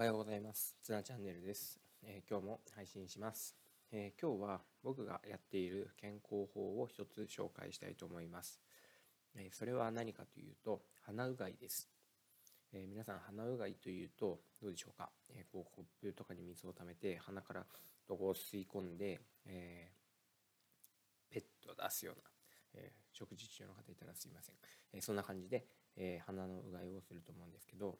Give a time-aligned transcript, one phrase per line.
[0.00, 0.74] おはようございます。
[0.82, 3.54] ツナチャンネルです、えー、今日も配信します、
[3.92, 8.62] えー、今日は僕がやっている健康法を一つ紹介したいと思います。
[9.36, 11.86] えー、それは何かというと鼻うがいです。
[12.72, 17.66] え皆さん鼻うがいというとどうでしょうか、えこうコップとかに水をためて鼻から
[18.08, 19.90] どこう吸い込んで、え
[21.28, 22.22] ペットを出すような、
[22.72, 24.54] え食事中の方いたらすいません、
[24.94, 27.98] えそんな感じで、え鼻のうがいをすると思うんですけど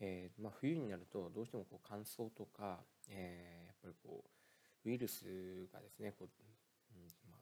[0.00, 4.24] えー、まあ、冬になるとどうしてもこう乾燥とか、えー、やっぱりこ
[4.84, 5.24] うウイルス
[5.72, 6.28] がですねこう、
[6.94, 7.38] うんまあ、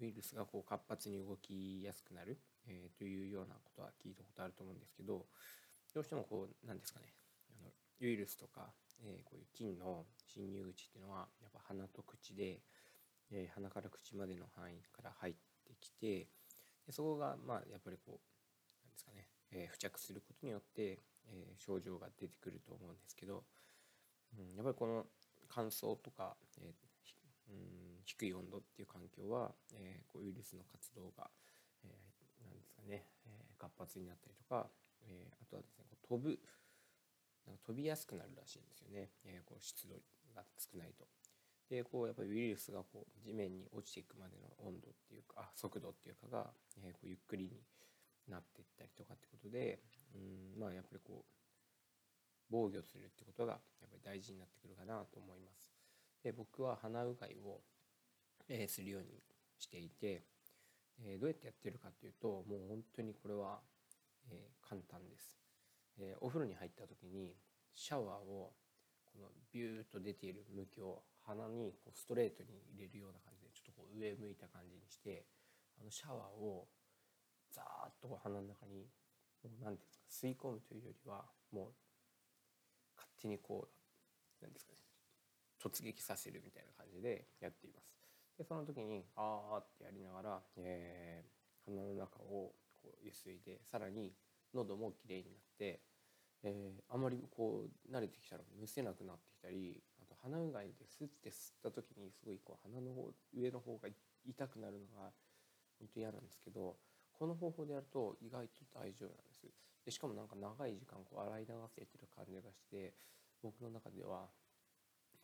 [0.00, 5.26] ウイルスがこう活発に動きやすくなる、えー、というようなことは聞いたことあると思うんですけど
[5.94, 7.06] どうしてもこうなんですかね
[7.50, 7.70] あの
[8.00, 8.68] ウイルスとか、
[9.02, 12.60] えこういう菌の侵入口っていうのはやっぱ鼻と口で、
[13.32, 15.34] え鼻から口までの範囲から入っ
[15.66, 16.28] てきて
[16.86, 21.00] でそこがまあやっぱりこうなんですかね、え付着することによって
[21.30, 23.44] えー、症状が出てくると思うんですけど、
[24.38, 25.06] うん、やっぱりこの
[25.48, 27.56] 乾燥とか、えー、うん、
[28.04, 31.30] 低い温度っていう環境は、え、こうウイルスの活動が、
[31.84, 34.66] えー、なんですかね、え、活発になったりとか、
[35.08, 36.38] え、あとはですねこう飛ぶ
[37.46, 39.94] なんか飛びやすくなるらしいんですよね、え、こう湿度
[40.34, 41.06] が少ないと。
[41.68, 46.50] でこうやっぱりウイルスがこう地面に落ちていくまでの温度っていうか速度っていうかが、
[46.84, 47.60] え、こうゆっくりに
[48.28, 49.80] なっていったりとかってことで
[50.14, 51.36] うんまあやっぱりこう
[52.50, 55.72] 防御するってことがやっぱり大事になってくるかなと思います。
[56.22, 57.60] で僕は鼻うがいを、
[58.48, 59.22] えー、するように
[59.58, 60.22] していて、
[61.04, 63.60] えー、どうやってやってるかっていうともう本当にこれは、
[64.30, 65.36] えー、簡単です、
[65.98, 67.36] えお風呂に入った時に
[67.74, 68.52] シャワーを
[69.04, 75.26] このビューッと出ている向きを鼻にこうストレートに入れるような感じでちょっとこう上向いた感じにして
[75.80, 76.66] あのシャワーを
[77.56, 78.84] ザーッと鼻の中に
[79.42, 81.74] もう何ですか吸い込むというよりはもう
[82.96, 84.78] 勝手にこう何ですかね
[85.62, 87.96] 突撃させるみたいな感じでやっています。
[88.36, 92.52] でその時にあーってやりながら、えー、鼻の中を
[92.82, 94.12] こうゆすいでさらに
[94.54, 95.80] 喉もきれいになって、
[96.42, 103.88] えー、あまりこう慣れてきたらむせなくなってきたりあと鼻うがいで吸って吸った時にすごいこう鼻の方上の方が
[104.28, 105.10] 痛くなるのが
[105.78, 106.76] 本当嫌なんですけど
[107.18, 109.48] この方法でやると意外と大丈夫なんです。
[109.84, 112.92] でしかもなんか長い時間こう洗い流せてる感じがして
[113.42, 114.28] 僕の中では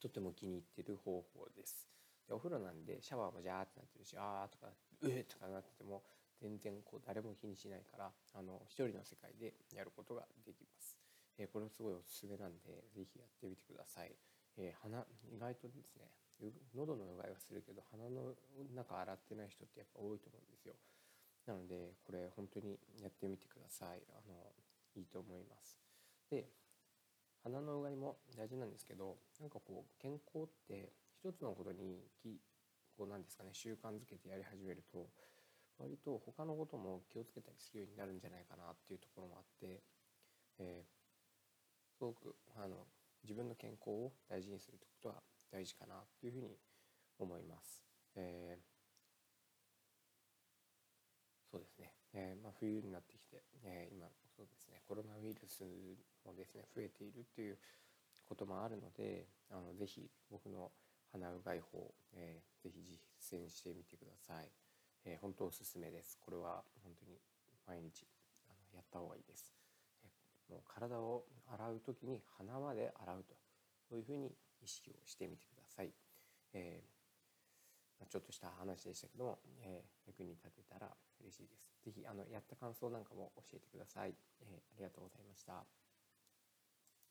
[0.00, 1.88] とても気に入ってる方法です。
[2.28, 6.02] でお風呂なんでシャワーもジャーってなってるしあーとかうえとかなってても
[6.40, 10.96] 全然こう誰も気にしないからあの一人の世界でやることができます。
[11.38, 14.14] えー、これすごいおすすめなんで是非やってみてください。
[14.56, 16.06] えー、鼻意外とですね
[16.74, 18.34] 喉のうがいはするけど鼻の
[18.74, 20.74] 中洗ってない人ってやっぱ多いと思うんですよ。
[21.50, 24.38] なのでこれ本当にやってみてくださいあの
[24.94, 25.76] いいと思います
[26.30, 26.46] で
[27.42, 32.06] 鼻のうがいも大事なんですけどなんかこう健康って一つのことに
[32.96, 35.08] こうなんですかね習慣づけてやり始めると
[35.78, 39.82] 割と他のことも気をつけたりするようになるんじゃないかなっていうところもあって、
[40.60, 42.86] えー、すごくあの
[43.24, 46.54] 自分の健康を大事にするってことは大事かなっていうふうに
[47.18, 47.82] 思います。
[48.14, 48.80] えー
[51.50, 54.06] そうですね、えー、まあ、冬になってきて、えー、今
[54.36, 55.62] そうですねコロナウイルス
[56.26, 57.58] もですね増えているっていう
[58.28, 60.70] こともあるのであのぜひ僕の
[61.12, 62.82] 鼻うがい法、えー、ぜひ
[63.18, 64.50] 実践してみてください、
[65.04, 66.18] えー、本当おすすめです。
[66.20, 67.18] これは本当に
[67.66, 68.06] 毎日
[68.46, 69.52] あのやった方がいいです、
[70.04, 73.34] えー、もう体を洗う時に鼻まで洗うと
[73.88, 74.32] そういうふうに
[74.62, 75.90] 意識をしてみてください、
[76.54, 76.99] えー
[78.06, 80.90] ちょっとした話でしたけども、えー、役に立てたら
[81.20, 81.68] 嬉しいです。
[81.84, 84.14] ぜひあのやった感想なんかも教えてください。
[84.42, 85.64] えー、ありがとうございました。